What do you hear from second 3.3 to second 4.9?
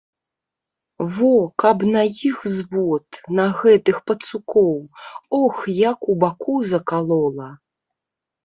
на гэтых пацукоў,